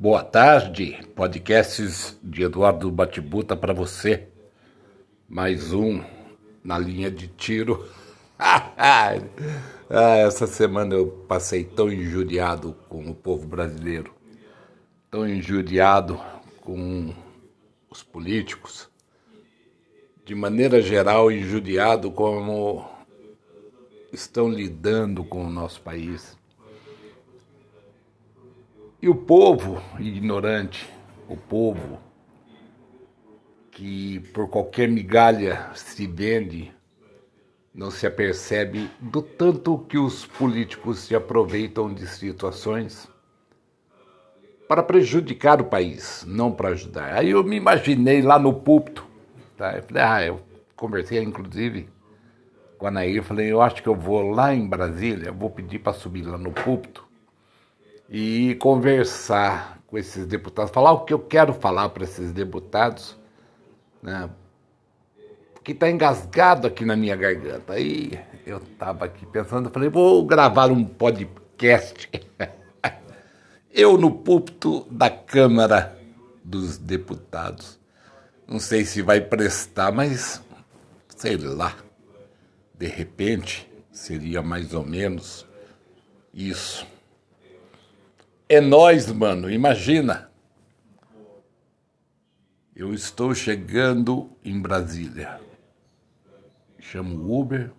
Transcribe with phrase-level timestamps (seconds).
[0.00, 4.28] Boa tarde, podcasts de Eduardo Batibuta para você.
[5.28, 6.00] Mais um
[6.62, 7.84] na linha de tiro.
[8.38, 9.14] ah,
[10.24, 14.14] essa semana eu passei tão injuriado com o povo brasileiro,
[15.10, 16.16] tão injuriado
[16.60, 17.12] com
[17.90, 18.88] os políticos,
[20.24, 22.88] de maneira geral, injuriado como
[24.12, 26.37] estão lidando com o nosso país.
[29.00, 30.92] E o povo ignorante,
[31.28, 32.00] o povo
[33.70, 36.72] que por qualquer migalha se vende,
[37.72, 43.08] não se apercebe do tanto que os políticos se aproveitam de situações
[44.66, 47.14] para prejudicar o país, não para ajudar.
[47.14, 49.06] Aí eu me imaginei lá no púlpito,
[49.56, 49.76] tá?
[49.76, 50.40] eu, falei, ah, eu
[50.74, 51.88] conversei inclusive
[52.76, 55.92] com a Nair, falei, eu acho que eu vou lá em Brasília, vou pedir para
[55.92, 57.07] subir lá no púlpito
[58.08, 63.16] e conversar com esses deputados, falar o que eu quero falar para esses deputados,
[64.02, 64.28] né?
[65.68, 67.74] que está engasgado aqui na minha garganta.
[67.74, 72.10] Aí eu estava aqui pensando, falei, vou gravar um podcast.
[73.70, 75.94] eu no púlpito da Câmara
[76.42, 77.78] dos Deputados.
[78.46, 80.42] Não sei se vai prestar, mas
[81.14, 81.76] sei lá.
[82.72, 85.46] De repente seria mais ou menos
[86.32, 86.86] isso.
[88.50, 90.30] É nós, mano, imagina.
[92.74, 95.38] Eu estou chegando em Brasília.
[96.78, 97.70] Chamo o Uber,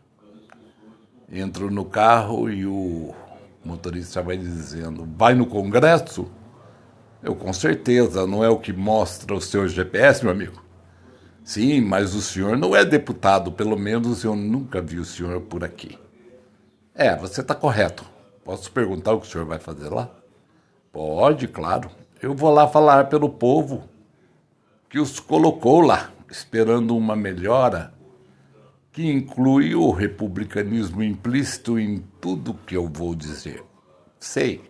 [1.27, 3.15] entro no carro e o
[3.65, 6.31] motorista vai dizendo: Vai no Congresso?
[7.23, 10.63] Eu, com certeza, não é o que mostra o seu GPS, meu amigo.
[11.43, 15.63] Sim, mas o senhor não é deputado, pelo menos eu nunca vi o senhor por
[15.63, 15.97] aqui.
[16.93, 18.05] É, você está correto.
[18.43, 20.18] Posso perguntar o que o senhor vai fazer lá?
[20.91, 21.91] Pode, claro.
[22.21, 23.87] Eu vou lá falar pelo povo
[24.89, 27.93] que os colocou lá, esperando uma melhora
[28.91, 33.63] que inclui o republicanismo implícito em tudo que eu vou dizer.
[34.19, 34.61] Sei,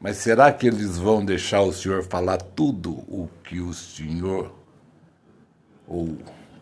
[0.00, 4.54] mas será que eles vão deixar o senhor falar tudo o que o senhor,
[5.86, 6.16] ou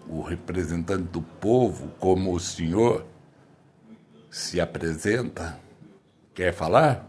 [0.09, 3.05] o representante do povo, como o senhor,
[4.31, 5.61] se apresenta,
[6.35, 7.09] quer falar?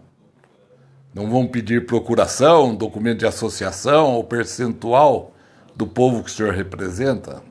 [1.14, 5.34] Não vão pedir procuração, documento de associação ou percentual
[5.76, 7.42] do povo que o senhor representa?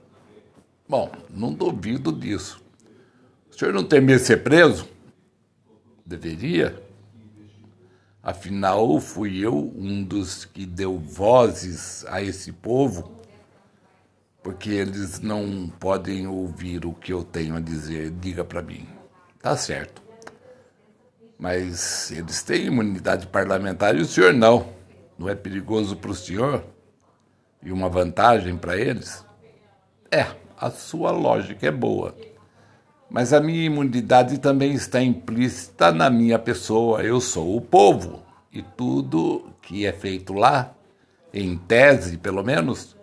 [0.88, 2.62] Bom, não duvido disso.
[3.50, 4.88] O senhor não tem medo de ser preso?
[6.04, 6.80] Deveria.
[8.22, 13.12] Afinal, fui eu um dos que deu vozes a esse povo,
[14.42, 18.10] porque eles não podem ouvir o que eu tenho a dizer.
[18.10, 18.86] Diga para mim.
[19.40, 20.05] Tá certo.
[21.38, 24.68] Mas eles têm imunidade parlamentar e o senhor não.
[25.18, 26.64] Não é perigoso para o senhor?
[27.62, 29.24] E uma vantagem para eles?
[30.10, 30.26] É,
[30.56, 32.14] a sua lógica é boa.
[33.10, 37.02] Mas a minha imunidade também está implícita na minha pessoa.
[37.02, 38.22] Eu sou o povo.
[38.52, 40.74] E tudo que é feito lá,
[41.32, 42.96] em tese pelo menos,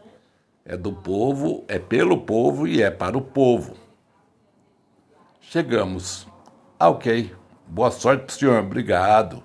[0.66, 3.76] é do povo, é pelo povo e é para o povo.
[5.42, 6.28] Chegamos.
[6.80, 7.43] Ah, ok.
[7.68, 9.42] Boa sorte para o senhor, obrigado.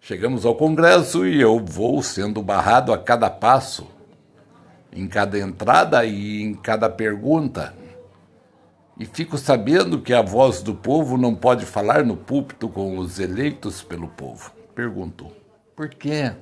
[0.00, 3.86] Chegamos ao Congresso e eu vou sendo barrado a cada passo,
[4.92, 7.74] em cada entrada e em cada pergunta.
[8.98, 13.18] E fico sabendo que a voz do povo não pode falar no púlpito com os
[13.18, 14.52] eleitos pelo povo.
[14.74, 15.28] Pergunto,
[15.74, 16.32] por quê?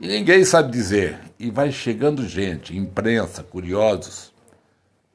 [0.00, 1.18] E ninguém sabe dizer.
[1.38, 4.33] E vai chegando gente, imprensa, curiosos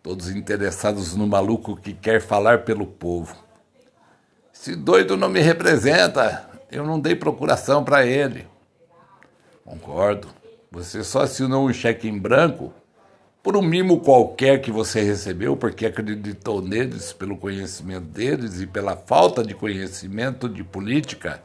[0.09, 3.35] todos interessados no maluco que quer falar pelo povo.
[4.51, 8.47] Esse doido não me representa, eu não dei procuração para ele.
[9.63, 10.27] Concordo.
[10.71, 12.73] Você só assinou um cheque em branco
[13.43, 18.97] por um mimo qualquer que você recebeu, porque acreditou neles pelo conhecimento deles e pela
[18.97, 21.39] falta de conhecimento de política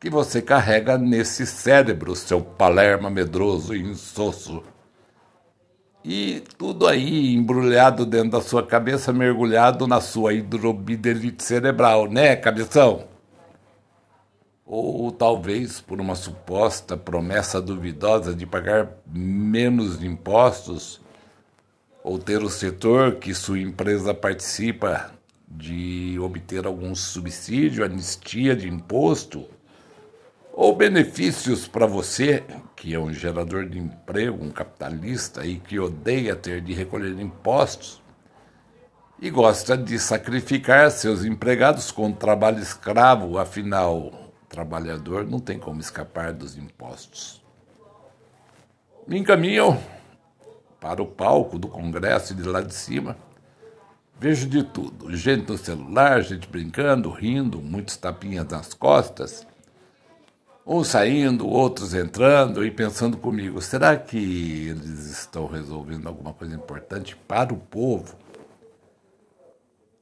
[0.00, 4.60] que você carrega nesse cérebro, seu palerma medroso e insosso.
[6.02, 13.04] E tudo aí embrulhado dentro da sua cabeça, mergulhado na sua hidrobidelite cerebral, né, cabeção?
[14.64, 21.00] Ou talvez por uma suposta promessa duvidosa de pagar menos impostos,
[22.02, 25.10] ou ter o setor que sua empresa participa
[25.46, 29.46] de obter algum subsídio, anistia de imposto
[30.60, 32.44] ou benefícios para você,
[32.76, 38.02] que é um gerador de emprego, um capitalista e que odeia ter de recolher impostos
[39.18, 44.12] e gosta de sacrificar seus empregados com trabalho escravo, afinal,
[44.50, 47.42] trabalhador não tem como escapar dos impostos.
[49.08, 49.82] Me encaminham
[50.78, 53.16] para o palco do Congresso de lá de cima.
[54.18, 59.46] Vejo de tudo: gente no celular, gente brincando, rindo, muitos tapinhas nas costas,
[60.70, 67.16] uns saindo, outros entrando e pensando comigo: será que eles estão resolvendo alguma coisa importante
[67.16, 68.14] para o povo?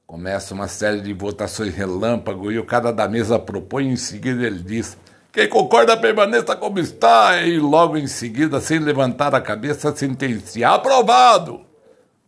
[0.07, 4.63] Começa uma série de votações relâmpago e o cara da mesa propõe, em seguida ele
[4.63, 4.97] diz:
[5.33, 11.63] Quem concorda permaneça como está, e logo em seguida, sem levantar a cabeça, sentencia: Aprovado!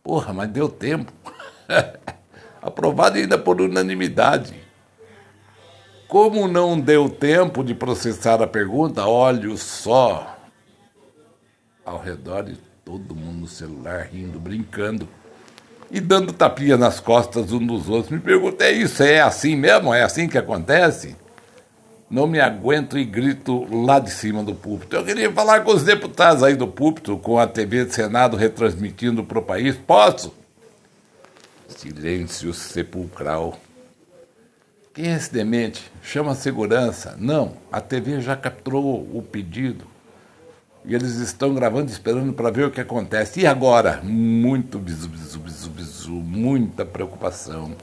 [0.03, 1.13] Porra, mas deu tempo.
[2.59, 4.70] Aprovado ainda por unanimidade.
[6.11, 10.37] Como não deu tempo de processar a pergunta, olho só
[11.85, 15.07] ao redor e todo mundo no celular rindo, brincando
[15.89, 18.11] e dando tapinha nas costas um dos outros.
[18.11, 19.93] Me perguntei, isso é assim mesmo?
[19.93, 21.15] É assim que acontece?
[22.09, 24.97] Não me aguento e grito lá de cima do púlpito.
[24.97, 29.23] Eu queria falar com os deputados aí do púlpito, com a TV do Senado retransmitindo
[29.23, 29.77] para o país.
[29.77, 30.35] Posso?
[31.69, 33.57] Silêncio sepulcral.
[34.93, 35.89] Quem é esse demente?
[36.03, 37.15] Chama a segurança.
[37.17, 39.85] Não, a TV já capturou o pedido.
[40.83, 43.39] E eles estão gravando, esperando para ver o que acontece.
[43.39, 44.01] E agora?
[44.03, 47.73] Muito bisu, bisu, bisu, bisu, muita preocupação.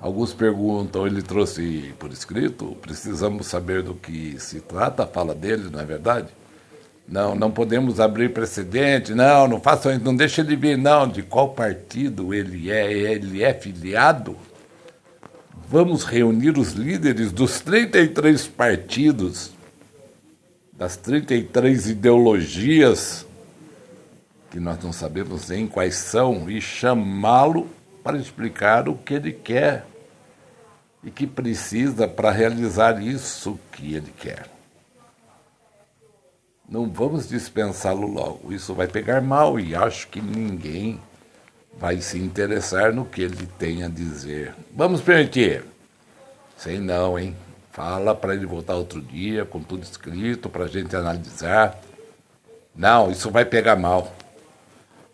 [0.00, 2.76] Alguns perguntam, ele trouxe por escrito?
[2.82, 6.28] Precisamos saber do que se trata a fala dele, não é verdade?
[7.06, 11.06] Não, não podemos abrir precedente, não, não façam isso, não deixe ele vir, não.
[11.06, 12.92] De qual partido ele é?
[12.92, 14.36] Ele é filiado?
[15.74, 19.50] Vamos reunir os líderes dos 33 partidos
[20.72, 23.26] das 33 ideologias,
[24.52, 27.68] que nós não sabemos nem quais são, e chamá-lo
[28.04, 29.84] para explicar o que ele quer
[31.02, 34.48] e que precisa para realizar isso que ele quer.
[36.68, 41.00] Não vamos dispensá-lo logo, isso vai pegar mal e acho que ninguém
[41.78, 44.54] vai se interessar no que ele tem a dizer.
[44.74, 45.64] Vamos permitir?
[46.56, 47.36] Sei não, hein?
[47.72, 51.80] Fala para ele voltar outro dia, com tudo escrito, para a gente analisar.
[52.74, 54.12] Não, isso vai pegar mal.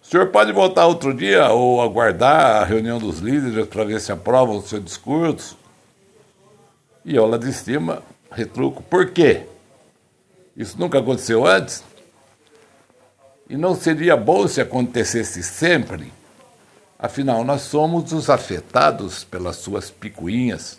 [0.02, 4.12] O senhor pode voltar outro dia ou aguardar a reunião dos líderes para ver se
[4.12, 5.56] aprovam o seu discurso?
[7.04, 8.82] E eu lá de cima retruco.
[8.82, 9.42] Por quê?
[10.56, 11.82] Isso nunca aconteceu antes?
[13.48, 16.12] E não seria bom se acontecesse sempre?
[17.00, 20.78] Afinal, nós somos os afetados pelas suas picuinhas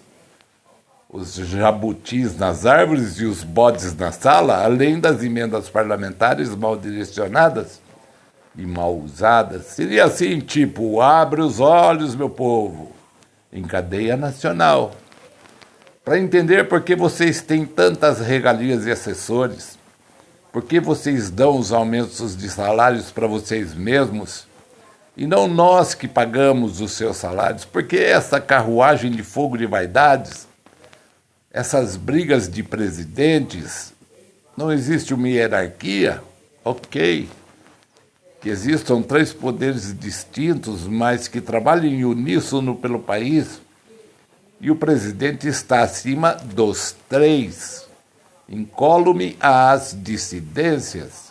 [1.13, 7.81] os jabutis nas árvores e os bodes na sala, além das emendas parlamentares mal direcionadas
[8.55, 9.65] e mal usadas.
[9.65, 12.93] Seria assim, tipo, abre os olhos, meu povo,
[13.51, 14.93] em cadeia nacional.
[16.03, 19.77] Para entender por que vocês têm tantas regalias e assessores,
[20.51, 24.47] por que vocês dão os aumentos de salários para vocês mesmos
[25.15, 30.47] e não nós que pagamos os seus salários, porque essa carruagem de fogo de vaidades
[31.53, 33.93] essas brigas de presidentes,
[34.55, 36.21] não existe uma hierarquia,
[36.63, 37.27] ok.
[38.39, 43.61] Que existam três poderes distintos, mas que trabalhem em uníssono pelo país,
[44.61, 47.85] e o presidente está acima dos três,
[48.47, 51.30] incólume às dissidências.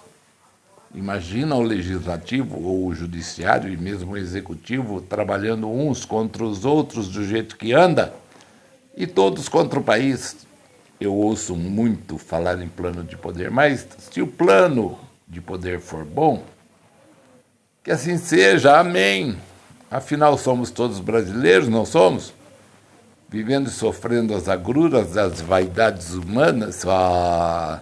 [0.95, 7.09] Imagina o legislativo ou o judiciário e mesmo o executivo trabalhando uns contra os outros
[7.09, 8.13] do jeito que anda
[8.97, 10.37] e todos contra o país.
[11.01, 16.05] Eu ouço muito falar em plano de poder, mas se o plano de poder for
[16.05, 16.43] bom,
[17.85, 19.37] que assim seja, amém.
[19.89, 22.35] Afinal, somos todos brasileiros, não somos?
[23.29, 27.81] Vivendo e sofrendo as agruras das vaidades humanas, ah,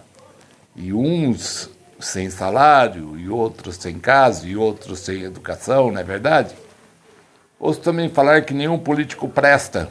[0.75, 6.55] e uns sem salário, e outros sem casa, e outros sem educação, não é verdade?
[7.59, 9.89] Ouço também falar que nenhum político presta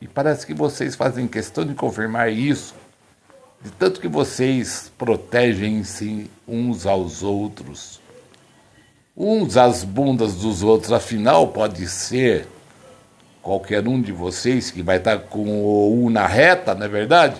[0.00, 2.74] e parece que vocês fazem questão de confirmar isso,
[3.62, 8.00] de tanto que vocês protegem-se uns aos outros.
[9.14, 12.48] Uns às bundas dos outros, afinal, pode ser
[13.42, 17.36] qualquer um de vocês que vai estar com o U na reta, não é verdade?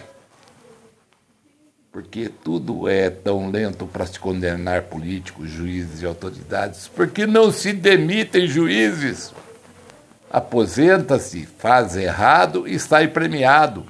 [1.93, 6.87] Porque tudo é tão lento para se condenar políticos, juízes e autoridades.
[6.89, 9.33] Por que não se demitem juízes?
[10.31, 13.85] aposenta-se, faz errado e sai premiado.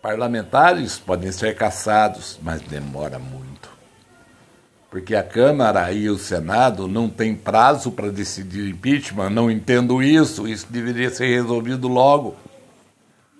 [0.00, 3.70] Parlamentares podem ser caçados, mas demora muito.
[4.90, 10.46] Porque a Câmara e o Senado não têm prazo para decidir impeachment, não entendo isso,
[10.46, 12.36] isso deveria ser resolvido logo.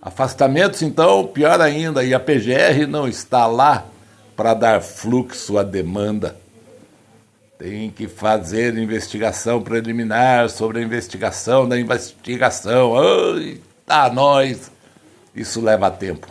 [0.05, 3.87] Afastamentos, então, pior ainda, e a PGR não está lá
[4.35, 6.35] para dar fluxo à demanda.
[7.57, 12.95] Tem que fazer investigação preliminar sobre a investigação da investigação.
[12.99, 14.73] Ai, tá nós.
[15.33, 16.27] Isso leva tempo.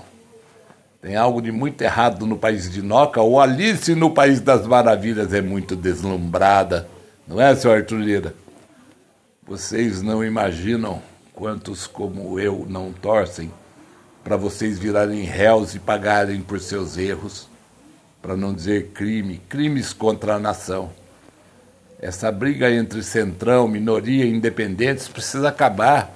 [1.01, 5.33] Tem algo de muito errado no país de Noca, ou Alice no País das Maravilhas
[5.33, 6.89] é muito deslumbrada.
[7.25, 8.35] Não é, senhor Arthur Lira?
[9.47, 11.01] Vocês não imaginam
[11.33, 13.49] quantos como eu não torcem
[14.23, 17.47] para vocês virarem réus e pagarem por seus erros,
[18.21, 20.91] para não dizer crime, crimes contra a nação.
[21.99, 26.11] Essa briga entre centrão, minoria e independentes precisa acabar.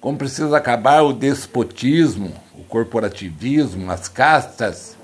[0.00, 4.96] Como precisa acabar o despotismo, o corporativismo, as castas,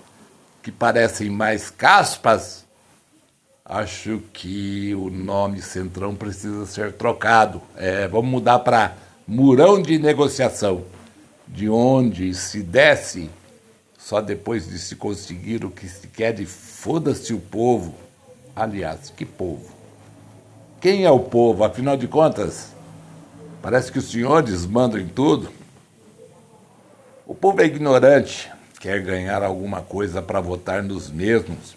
[0.63, 2.65] que parecem mais caspas,
[3.65, 7.63] acho que o nome Centrão precisa ser trocado.
[7.77, 8.95] É, vamos mudar para
[9.27, 10.85] Murão de Negociação
[11.53, 13.29] de onde se desce
[13.99, 17.95] só depois de se conseguir o que se quer e foda-se o povo.
[18.55, 19.69] Aliás, que povo?
[20.81, 21.65] Quem é o povo?
[21.65, 22.73] Afinal de contas,
[23.61, 25.51] parece que os senhores mandam em tudo.
[27.27, 31.77] O povo é ignorante, quer ganhar alguma coisa para votar nos mesmos.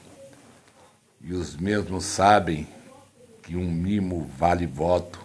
[1.22, 2.68] E os mesmos sabem
[3.42, 5.20] que um mimo vale voto.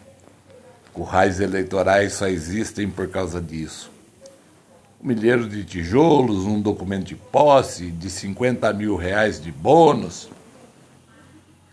[0.92, 3.97] Currais eleitorais só existem por causa disso
[5.00, 10.28] milheiro de tijolos, um documento de posse, de 50 mil reais de bônus.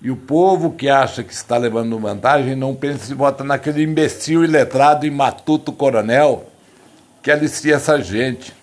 [0.01, 4.43] E o povo que acha que está levando vantagem não pensa e vota naquele imbecil
[4.43, 6.51] iletrado e matuto coronel
[7.23, 8.53] que alicia essa gente.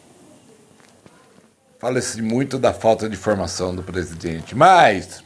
[1.81, 4.55] Fala-se muito da falta de formação do presidente.
[4.55, 5.25] Mas,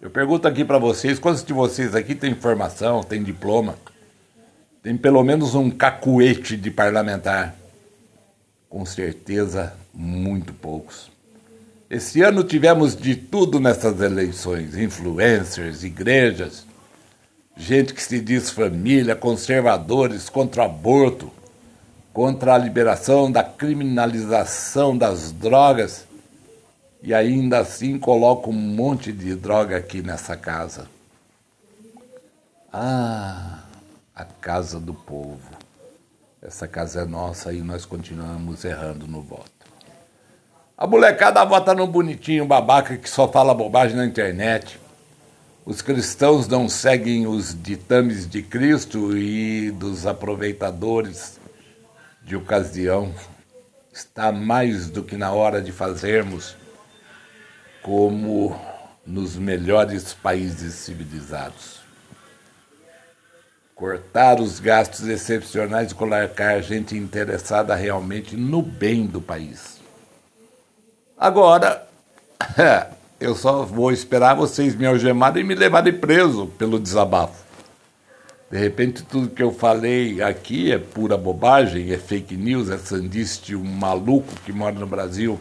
[0.00, 3.74] eu pergunto aqui para vocês: quantos de vocês aqui têm formação, têm diploma?
[4.82, 7.54] Tem pelo menos um cacuete de parlamentar?
[8.76, 11.10] Com certeza, muito poucos.
[11.88, 16.66] Esse ano tivemos de tudo nessas eleições: influencers, igrejas,
[17.56, 21.32] gente que se diz família, conservadores contra o aborto,
[22.12, 26.04] contra a liberação da criminalização das drogas
[27.02, 30.86] e ainda assim coloca um monte de droga aqui nessa casa.
[32.70, 33.60] Ah,
[34.14, 35.65] a casa do povo.
[36.46, 39.50] Essa casa é nossa e nós continuamos errando no voto.
[40.78, 44.78] A molecada vota no bonitinho babaca que só fala bobagem na internet.
[45.64, 51.40] Os cristãos não seguem os ditames de Cristo e dos aproveitadores
[52.22, 53.12] de ocasião.
[53.92, 56.56] Está mais do que na hora de fazermos
[57.82, 58.56] como
[59.04, 61.85] nos melhores países civilizados
[63.76, 69.78] cortar os gastos excepcionais e colocar gente interessada realmente no bem do país.
[71.16, 71.86] Agora,
[73.20, 77.44] eu só vou esperar vocês me algemarem e me levarem preso pelo desabafo.
[78.50, 83.54] De repente, tudo que eu falei aqui é pura bobagem, é fake news, é sandiste,
[83.54, 85.38] um maluco que mora no Brasil.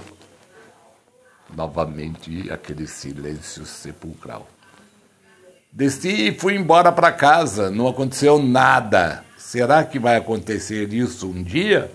[1.56, 4.46] Novamente, aquele silêncio sepulcral.
[5.76, 9.26] Desci e fui embora para casa, não aconteceu nada.
[9.38, 11.92] Será que vai acontecer isso um dia?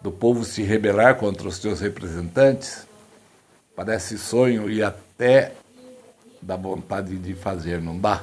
[0.00, 2.86] Do povo se rebelar contra os seus representantes?
[3.74, 5.54] Parece sonho e até
[6.40, 8.22] dá vontade de fazer, não dá?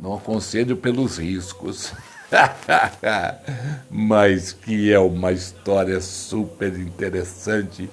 [0.00, 1.92] Não aconselho pelos riscos.
[3.90, 7.90] Mas que é uma história super interessante.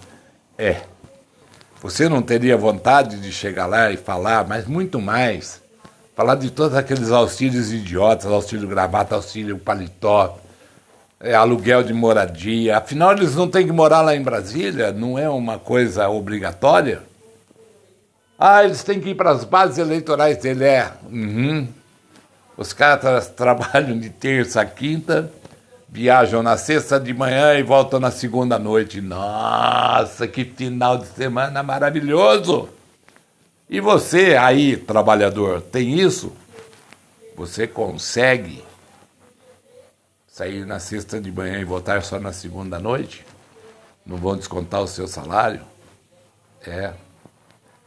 [0.58, 0.93] É.
[1.84, 5.62] Você não teria vontade de chegar lá e falar, mas muito mais.
[6.16, 10.40] Falar de todos aqueles auxílios idiotas, auxílio gravata, auxílio paletó,
[11.20, 12.78] é, aluguel de moradia.
[12.78, 17.02] Afinal, eles não têm que morar lá em Brasília, não é uma coisa obrigatória.
[18.40, 20.63] Ah, eles têm que ir para as bases eleitorais dele.
[20.63, 21.68] É, uhum.
[22.56, 25.30] Os caras trabalham de terça a quinta
[25.94, 29.00] viajam na sexta de manhã e voltam na segunda noite.
[29.00, 32.68] Nossa, que final de semana maravilhoso!
[33.70, 36.34] E você aí, trabalhador, tem isso?
[37.36, 38.64] Você consegue
[40.28, 43.24] sair na sexta de manhã e voltar só na segunda noite?
[44.04, 45.62] Não vão descontar o seu salário?
[46.66, 46.92] É.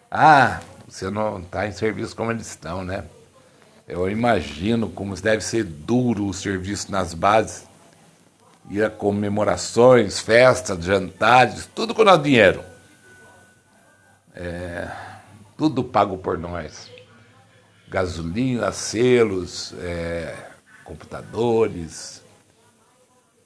[0.09, 3.05] Ah, você não está em serviço como eles estão, né?
[3.89, 7.66] Eu imagino como deve ser duro o serviço nas bases
[8.71, 12.63] ia comemorações, festas, jantares, tudo com nosso dinheiro.
[14.35, 14.91] É,
[15.57, 16.91] tudo pago por nós.
[17.89, 20.35] Gasolina, selos, é,
[20.85, 22.23] computadores.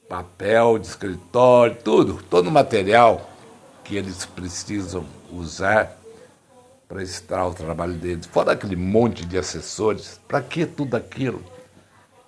[0.09, 3.31] papel de escritório, tudo, todo o material
[3.85, 5.97] que eles precisam usar
[6.89, 8.27] para estar o trabalho deles.
[8.27, 11.41] Fora aquele monte de assessores, para que tudo aquilo?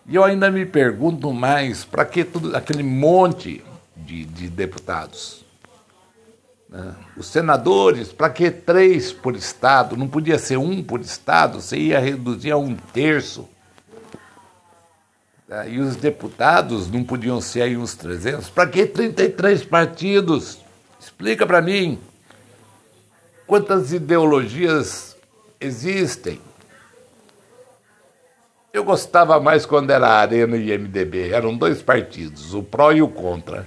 [0.06, 3.64] E eu ainda me pergunto mais, para que tudo aquele monte
[3.97, 5.44] de, de deputados?
[6.68, 6.94] Né?
[7.16, 9.97] Os senadores, para que três por estado?
[9.97, 13.49] Não podia ser um por estado, você ia reduzir a um terço.
[15.47, 15.71] Né?
[15.73, 18.49] E os deputados não podiam ser aí uns 300?
[18.50, 20.59] Para que 33 partidos?
[20.99, 22.00] Explica para mim.
[23.47, 25.16] Quantas ideologias
[25.61, 26.40] existem?
[28.73, 31.31] Eu gostava mais quando era Arena e MDB.
[31.31, 33.67] Eram dois partidos, o pró e o contra.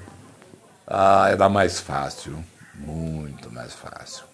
[0.87, 2.43] Ah, era mais fácil,
[2.73, 4.25] muito mais fácil.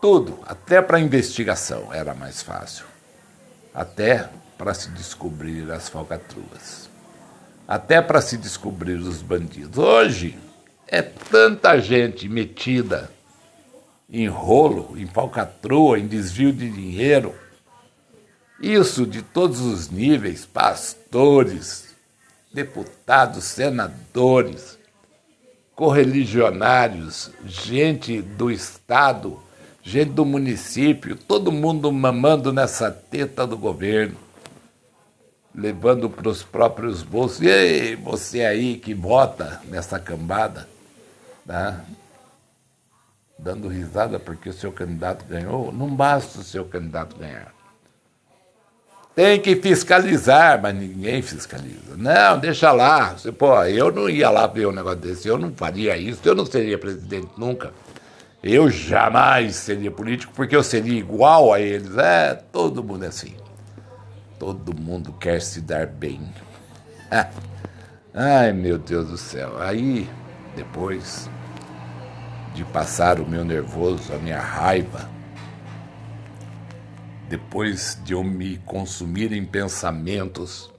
[0.00, 2.86] Tudo, até para investigação era mais fácil.
[3.74, 6.88] Até para se descobrir as falcatruas.
[7.68, 9.76] Até para se descobrir os bandidos.
[9.76, 10.38] Hoje
[10.88, 13.10] é tanta gente metida
[14.08, 17.34] em rolo, em falcatrua, em desvio de dinheiro
[18.62, 21.94] isso de todos os níveis, pastores,
[22.52, 24.78] deputados, senadores,
[25.74, 29.42] correligionários, gente do Estado,
[29.82, 34.16] gente do município, todo mundo mamando nessa teta do governo,
[35.52, 37.40] levando para os próprios bolsos.
[37.42, 40.68] E você aí que vota nessa cambada,
[41.44, 41.84] tá?
[43.42, 47.52] dando risada porque o seu candidato ganhou, não basta o seu candidato ganhar.
[49.14, 51.96] Tem que fiscalizar, mas ninguém fiscaliza.
[51.96, 53.14] Não, deixa lá.
[53.36, 56.46] Pô, eu não ia lá ver um negócio desse, eu não faria isso, eu não
[56.46, 57.72] seria presidente nunca.
[58.42, 61.96] Eu jamais seria político porque eu seria igual a eles.
[61.96, 63.34] É, todo mundo é assim.
[64.38, 66.20] Todo mundo quer se dar bem.
[68.14, 69.60] Ai, meu Deus do céu.
[69.60, 70.08] Aí,
[70.56, 71.30] depois
[72.54, 75.08] de passar o meu nervoso, a minha raiva,
[77.32, 80.70] depois de eu me consumir em pensamentos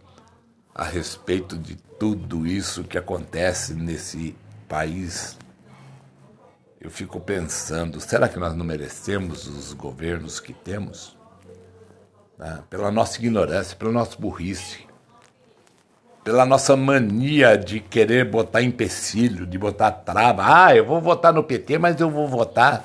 [0.76, 4.36] a respeito de tudo isso que acontece nesse
[4.70, 5.36] país,
[6.80, 11.18] eu fico pensando: será que nós não merecemos os governos que temos?
[12.39, 14.86] Ah, pela nossa ignorância, pela nossa burrice,
[16.24, 20.44] pela nossa mania de querer botar empecilho, de botar trava.
[20.46, 22.84] Ah, eu vou votar no PT, mas eu vou votar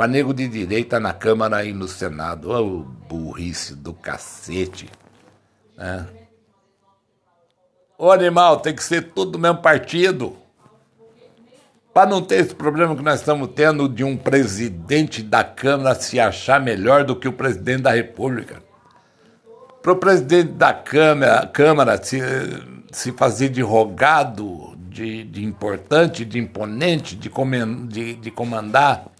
[0.00, 2.50] para nego de direita na Câmara e no Senado.
[2.50, 4.88] Ô, oh, burrice do cacete.
[5.76, 6.06] Né?
[7.98, 10.34] Ô animal, tem que ser tudo do mesmo partido.
[11.92, 16.18] Para não ter esse problema que nós estamos tendo de um presidente da Câmara se
[16.18, 18.62] achar melhor do que o presidente da República.
[19.82, 22.18] Para o presidente da Câmara, Câmara se,
[22.90, 27.30] se fazer de rogado, de, de importante, de imponente, de,
[27.86, 29.10] de, de comandar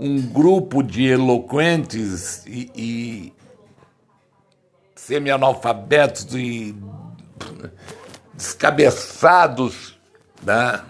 [0.00, 3.34] um grupo de eloquentes e, e
[4.96, 6.74] semi-analfabetos e
[8.32, 10.00] descabeçados
[10.42, 10.80] né,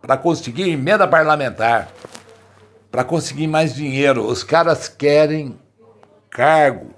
[0.00, 1.90] para conseguir emenda parlamentar,
[2.90, 4.26] para conseguir mais dinheiro.
[4.26, 5.60] Os caras querem
[6.30, 6.90] cargo,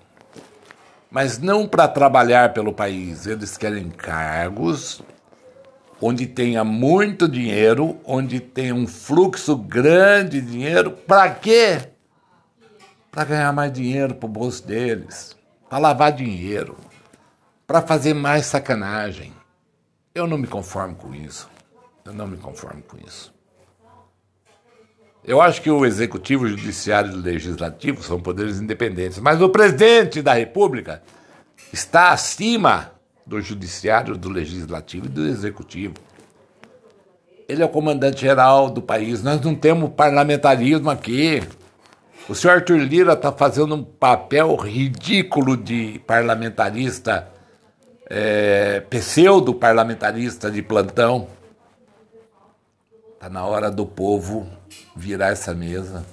[1.11, 5.03] mas não para trabalhar pelo país, eles querem cargos
[6.01, 11.89] onde tenha muito dinheiro, onde tenha um fluxo grande de dinheiro, para quê?
[13.11, 15.37] Para ganhar mais dinheiro para o bolso deles,
[15.69, 16.77] para lavar dinheiro,
[17.67, 19.33] para fazer mais sacanagem.
[20.15, 21.49] Eu não me conformo com isso.
[22.05, 23.35] Eu não me conformo com isso.
[25.25, 29.49] Eu acho que o executivo, o judiciário e o legislativo são poderes independentes, mas o
[29.49, 31.03] presidente da República
[31.73, 32.93] está acima
[33.27, 35.95] do judiciário, do legislativo e do executivo.
[37.49, 39.23] Ele é o comandante geral do país.
[39.23, 41.43] Nós não temos parlamentarismo aqui.
[42.29, 47.29] O senhor Arthur Lira está fazendo um papel ridículo de parlamentarista,
[48.09, 51.29] é, pseudo-parlamentarista de plantão.
[53.15, 54.47] Está na hora do povo
[54.95, 56.05] virar essa mesa.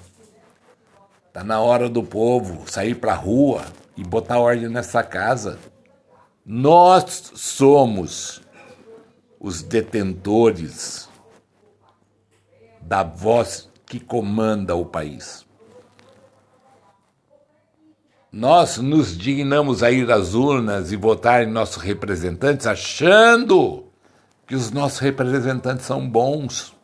[1.28, 3.63] Está na hora do povo sair para a rua
[3.97, 5.58] e botar ordem nessa casa.
[6.45, 8.41] Nós somos
[9.39, 11.08] os detentores
[12.82, 15.45] da voz que comanda o país.
[18.29, 23.86] Nós nos dignamos a ir às urnas e votar em nossos representantes achando
[24.45, 26.75] que os nossos representantes são bons,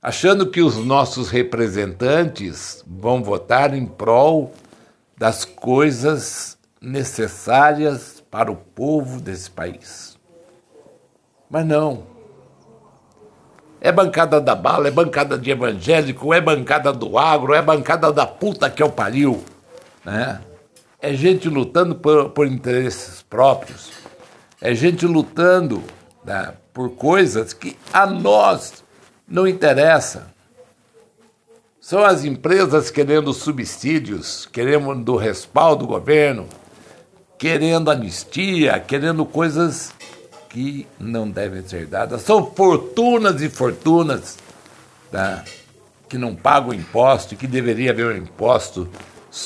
[0.00, 4.54] achando que os nossos representantes vão votar em prol
[5.18, 10.18] das coisas necessárias para o povo desse país.
[11.48, 12.06] Mas não.
[13.80, 18.26] É bancada da bala, é bancada de evangélico, é bancada do agro, é bancada da
[18.26, 19.42] puta que é o pariu.
[20.04, 20.40] Né?
[21.00, 23.90] É gente lutando por, por interesses próprios.
[24.60, 25.82] É gente lutando
[26.22, 28.84] né, por coisas que a nós
[29.26, 30.28] não interessa.
[31.80, 36.46] São as empresas querendo subsídios, querendo do respaldo do governo,
[37.40, 39.94] querendo anistia, querendo coisas
[40.50, 42.20] que não devem ser dadas.
[42.20, 44.36] São fortunas e fortunas
[45.10, 45.42] tá?
[46.06, 48.86] que não pagam imposto que deveria haver um imposto,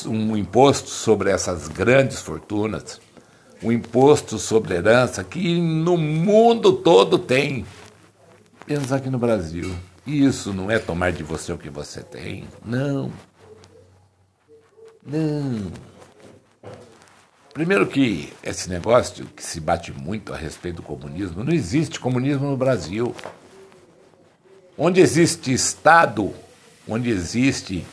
[0.07, 3.01] um imposto sobre essas grandes fortunas,
[3.63, 7.65] um imposto sobre herança que no mundo todo tem.
[8.67, 9.73] Menos aqui no Brasil.
[10.05, 12.45] Isso não é tomar de você o que você tem.
[12.65, 13.13] Não.
[15.07, 15.94] Não.
[17.55, 22.51] Primeiro que esse negócio que se bate muito a respeito do comunismo, não existe comunismo
[22.51, 23.15] no Brasil.
[24.77, 26.35] Onde existe Estado,
[26.89, 27.87] onde existe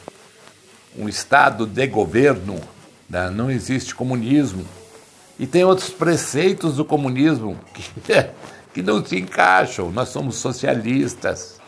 [0.97, 2.59] um Estado de governo,
[3.07, 4.65] né, não existe comunismo.
[5.37, 7.83] E tem outros preceitos do comunismo que,
[8.73, 9.91] que não se encaixam.
[9.91, 11.61] Nós somos socialistas.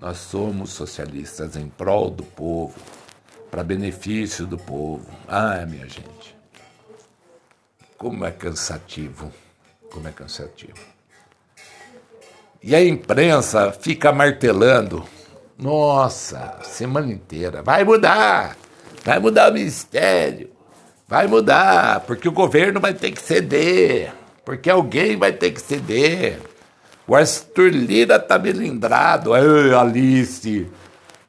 [0.00, 2.74] Nós somos socialistas em prol do povo,
[3.50, 5.06] para benefício do povo.
[5.28, 6.13] Ah, minha gente.
[8.04, 9.32] Como é cansativo,
[9.90, 10.74] como é cansativo.
[12.62, 15.02] E a imprensa fica martelando.
[15.58, 17.62] Nossa, semana inteira.
[17.62, 18.58] Vai mudar,
[19.02, 20.50] vai mudar o ministério,
[21.08, 24.12] vai mudar, porque o governo vai ter que ceder,
[24.44, 26.42] porque alguém vai ter que ceder.
[27.08, 29.32] O Arthur Lira tá melindrado.
[29.32, 30.70] Ai, Alice.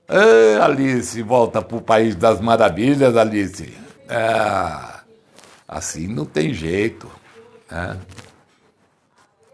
[0.09, 3.73] Ai, Alice, volta pro País das Maravilhas, Alice.
[4.09, 4.94] Ah.
[5.75, 7.11] Assim não tem jeito.
[7.69, 7.97] Né?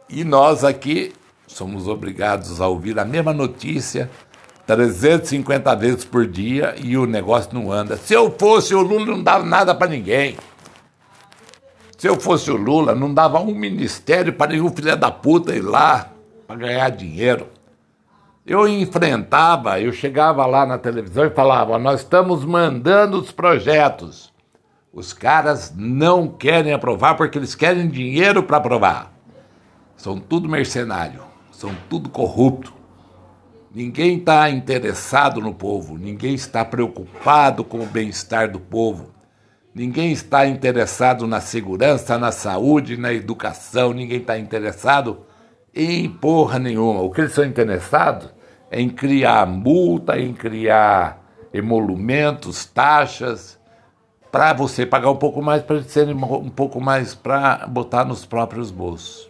[0.08, 1.14] E nós aqui
[1.48, 4.08] somos obrigados a ouvir a mesma notícia
[4.68, 7.98] 350 vezes por dia e o negócio não anda.
[7.98, 10.38] Se eu fosse o Lula, não dava nada para ninguém.
[11.98, 15.62] Se eu fosse o Lula, não dava um ministério para nenhum filho da puta ir
[15.62, 16.12] lá
[16.46, 17.48] para ganhar dinheiro.
[18.46, 24.31] Eu enfrentava, eu chegava lá na televisão e falava: Nós estamos mandando os projetos.
[24.94, 29.14] Os caras não querem aprovar porque eles querem dinheiro para aprovar.
[29.96, 32.74] São tudo mercenário, são tudo corrupto.
[33.74, 39.12] Ninguém está interessado no povo, ninguém está preocupado com o bem-estar do povo.
[39.74, 45.26] Ninguém está interessado na segurança, na saúde, na educação, ninguém está interessado
[45.74, 47.00] em porra nenhuma.
[47.00, 48.30] O que eles são interessados
[48.70, 51.24] é em criar multa, em criar
[51.54, 53.61] emolumentos, taxas,
[54.32, 58.72] para você pagar um pouco mais, para serem um pouco mais para botar nos próprios
[58.72, 59.30] bolsos.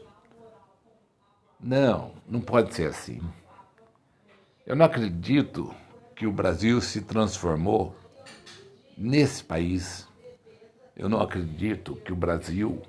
[1.59, 3.19] Não, não pode ser assim.
[4.65, 5.73] Eu não acredito
[6.15, 7.95] que o Brasil se transformou
[8.95, 10.07] nesse país.
[10.95, 12.81] Eu não acredito que o Brasil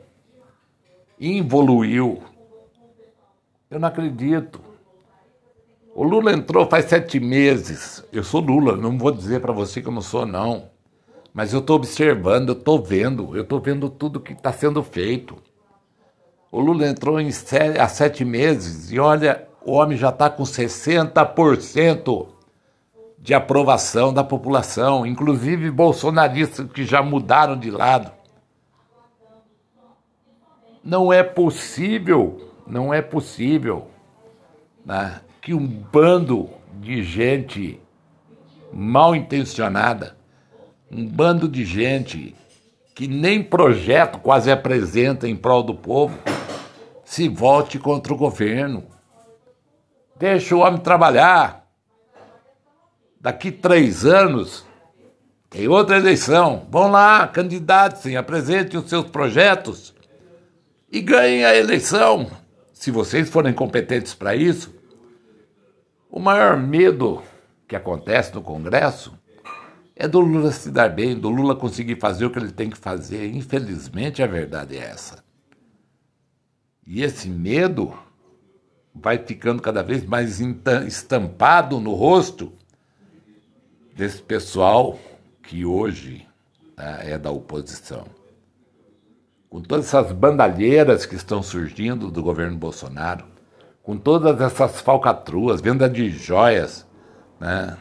[1.19, 2.23] evoluiu.
[3.71, 4.61] Eu não acredito.
[5.95, 8.05] O Lula entrou faz sete meses.
[8.13, 10.72] Eu sou Lula, não vou dizer para você que eu não sou, não.
[11.33, 15.37] Mas eu estou observando, eu estou vendo, eu estou vendo tudo que está sendo feito.
[16.51, 20.43] O Lula entrou em sete, há sete meses e olha, o homem já está com
[20.43, 22.29] 60%
[23.19, 28.13] de aprovação da população, inclusive bolsonaristas que já mudaram de lado.
[30.85, 33.89] Não é possível, não é possível
[34.85, 37.81] né, que um bando de gente
[38.73, 40.17] mal intencionada
[40.93, 42.37] um bando de gente
[42.95, 46.19] que nem projeto quase apresenta em prol do povo,
[47.05, 48.85] se volte contra o governo.
[50.19, 51.67] Deixa o homem trabalhar.
[53.19, 54.67] Daqui três anos
[55.49, 56.67] tem outra eleição.
[56.71, 59.95] Vão lá, candidatem, apresentem os seus projetos
[60.91, 62.31] e ganhem a eleição.
[62.73, 64.75] Se vocês forem competentes para isso,
[66.11, 67.23] o maior medo
[67.67, 69.22] que acontece no Congresso
[69.95, 72.79] é do Lula se dar bem, do Lula conseguir fazer o que ele tem que
[72.79, 73.31] fazer.
[73.35, 75.23] Infelizmente, a verdade é essa.
[76.87, 77.93] E esse medo
[78.95, 80.41] vai ficando cada vez mais
[80.87, 82.53] estampado no rosto
[83.95, 84.99] desse pessoal
[85.43, 86.27] que hoje
[86.75, 88.07] tá, é da oposição.
[89.49, 93.27] Com todas essas bandalheiras que estão surgindo do governo Bolsonaro,
[93.83, 96.87] com todas essas falcatruas, venda de joias,
[97.39, 97.77] né?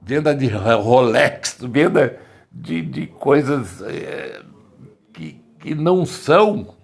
[0.00, 2.18] Venda de Rolex, venda
[2.50, 4.42] de, de coisas é,
[5.12, 6.74] que, que não são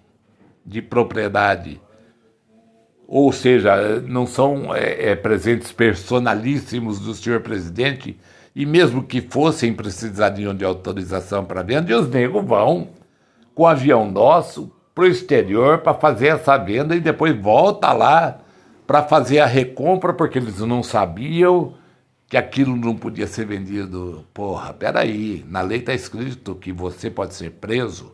[0.65, 1.81] de propriedade.
[3.07, 8.17] Ou seja, não são é, é, presentes personalíssimos do senhor presidente,
[8.55, 12.89] e mesmo que fossem, precisariam de autorização para venda, e os negros vão
[13.53, 18.39] com o avião nosso para o exterior para fazer essa venda e depois volta lá
[18.87, 21.73] para fazer a recompra, porque eles não sabiam
[22.27, 24.25] que aquilo não podia ser vendido.
[24.33, 28.13] Porra, peraí, na lei está escrito que você pode ser preso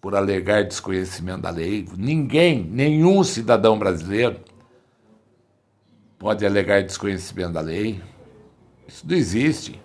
[0.00, 1.86] por alegar desconhecimento da lei.
[1.96, 4.40] Ninguém, nenhum cidadão brasileiro
[6.18, 8.00] pode alegar desconhecimento da lei.
[8.88, 9.80] Isso não existe.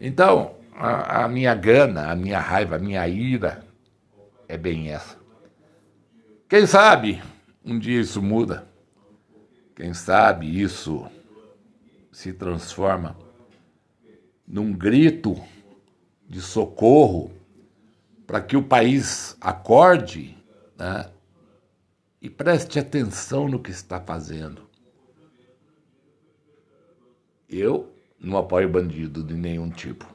[0.00, 3.62] Então, a, a minha gana, a minha raiva, a minha ira
[4.48, 5.18] é bem essa.
[6.48, 7.22] Quem sabe
[7.64, 8.66] um dia isso muda.
[9.76, 11.06] Quem sabe isso
[12.20, 13.16] se transforma
[14.46, 15.42] num grito
[16.28, 17.32] de socorro
[18.26, 20.36] para que o país acorde
[20.76, 21.10] né,
[22.20, 24.68] e preste atenção no que está fazendo.
[27.48, 30.06] Eu não apoio bandido de nenhum tipo.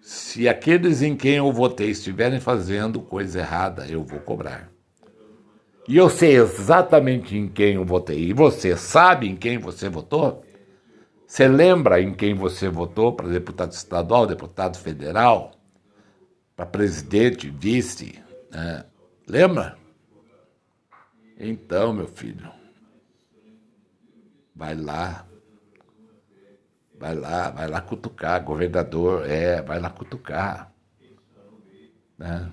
[0.00, 4.72] Se aqueles em quem eu votei estiverem fazendo coisa errada, eu vou cobrar.
[5.88, 8.28] E eu sei exatamente em quem eu votei.
[8.28, 10.44] E você sabe em quem você votou?
[11.26, 15.52] Você lembra em quem você votou para deputado estadual, deputado federal,
[16.56, 18.20] para presidente, vice?
[18.50, 18.84] Né?
[19.28, 19.78] Lembra?
[21.38, 22.50] Então, meu filho,
[24.54, 25.24] vai lá,
[26.98, 30.70] vai lá, vai lá cutucar, governador, é, vai lá cutucar.
[32.18, 32.50] Né?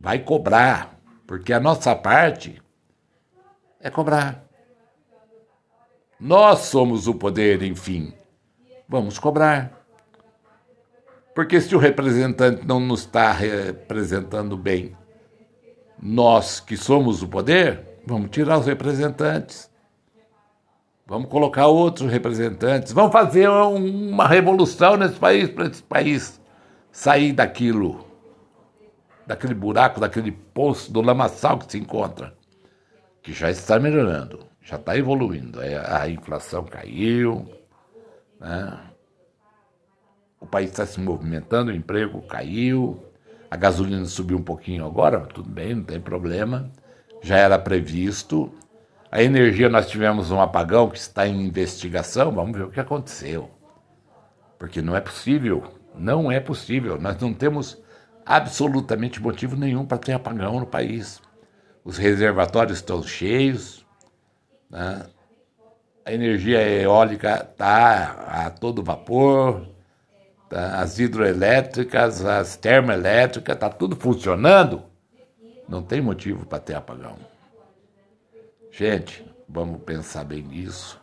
[0.00, 0.99] Vai cobrar.
[1.30, 2.60] Porque a nossa parte
[3.80, 4.44] é cobrar.
[6.18, 8.12] Nós somos o poder, enfim.
[8.88, 9.80] Vamos cobrar.
[11.32, 14.96] Porque se o representante não nos está representando bem,
[16.02, 19.70] nós que somos o poder, vamos tirar os representantes.
[21.06, 22.92] Vamos colocar outros representantes.
[22.92, 26.40] Vamos fazer uma revolução nesse país para esse país
[26.90, 28.09] sair daquilo
[29.26, 32.34] daquele buraco, daquele poço, do lamaçal que se encontra,
[33.22, 35.60] que já está melhorando, já está evoluindo.
[35.60, 37.48] A inflação caiu,
[38.40, 38.78] né?
[40.40, 43.04] o país está se movimentando, o emprego caiu,
[43.50, 46.70] a gasolina subiu um pouquinho agora, tudo bem, não tem problema,
[47.20, 48.52] já era previsto.
[49.12, 53.50] A energia, nós tivemos um apagão que está em investigação, vamos ver o que aconteceu.
[54.58, 57.82] Porque não é possível, não é possível, nós não temos
[58.24, 61.20] absolutamente motivo nenhum para ter apagão no país.
[61.84, 63.84] Os reservatórios estão cheios,
[64.68, 65.06] né?
[66.04, 69.66] a energia eólica está a todo vapor,
[70.48, 70.80] tá?
[70.80, 74.84] as hidroelétricas, as termoelétricas, está tudo funcionando.
[75.68, 77.16] Não tem motivo para ter apagão.
[78.70, 81.00] Gente, vamos pensar bem nisso,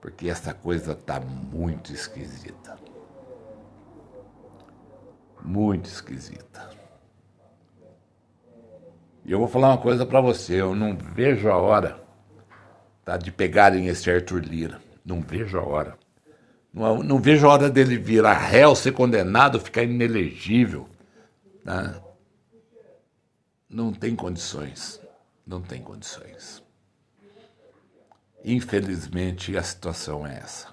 [0.00, 2.91] porque essa coisa está muito esquisita
[5.44, 6.70] muito esquisita.
[9.24, 12.02] E eu vou falar uma coisa para você, eu não vejo a hora
[13.04, 14.80] tá, de pegarem esse Arthur Lira.
[15.04, 15.98] Não vejo a hora.
[16.72, 20.88] Não, não vejo a hora dele virar réu, ser condenado, ficar inelegível.
[21.64, 22.00] Tá?
[23.68, 25.00] Não tem condições.
[25.46, 26.62] Não tem condições.
[28.44, 30.68] Infelizmente, a situação é essa.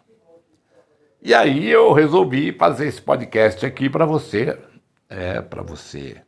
[1.21, 4.57] E aí eu resolvi fazer esse podcast aqui para você,
[5.09, 6.21] é, para você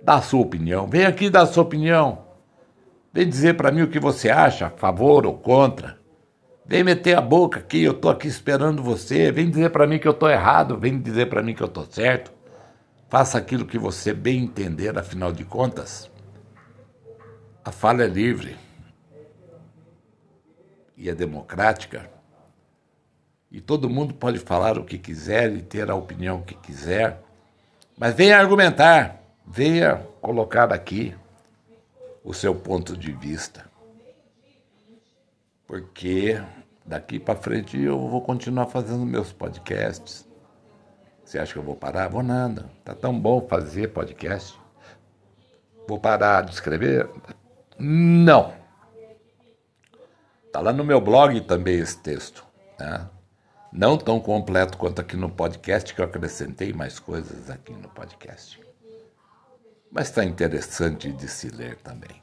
[0.00, 0.86] dar sua opinião.
[0.86, 2.24] Vem aqui dar sua opinião.
[3.12, 5.98] Vem dizer para mim o que você acha, a favor ou contra.
[6.64, 9.32] Vem meter a boca aqui, eu tô aqui esperando você.
[9.32, 11.84] Vem dizer para mim que eu tô errado, vem dizer para mim que eu tô
[11.84, 12.32] certo.
[13.08, 16.08] Faça aquilo que você bem entender, afinal de contas.
[17.64, 18.56] A fala é livre
[20.96, 22.08] e é democrática.
[23.54, 27.22] E todo mundo pode falar o que quiser e ter a opinião que quiser.
[27.96, 31.14] Mas venha argumentar, venha colocar aqui
[32.24, 33.64] o seu ponto de vista.
[35.68, 36.42] Porque
[36.84, 40.28] daqui para frente eu vou continuar fazendo meus podcasts.
[41.24, 42.08] Você acha que eu vou parar?
[42.08, 42.68] Vou nada.
[42.84, 44.58] Tá tão bom fazer podcast.
[45.86, 47.08] Vou parar de escrever?
[47.78, 48.52] Não.
[50.52, 52.44] Tá lá no meu blog também esse texto,
[52.80, 53.08] né?
[53.74, 58.60] Não tão completo quanto aqui no podcast, que eu acrescentei mais coisas aqui no podcast.
[59.90, 62.22] Mas está interessante de se ler também.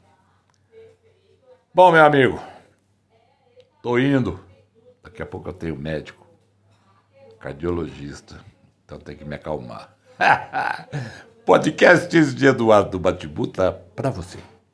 [1.74, 2.40] Bom, meu amigo,
[3.82, 4.42] tô indo.
[5.02, 6.26] Daqui a pouco eu tenho médico,
[7.38, 8.42] cardiologista,
[8.82, 9.94] então tem que me acalmar.
[11.44, 14.38] Podcasts de Eduardo Batibuta para você.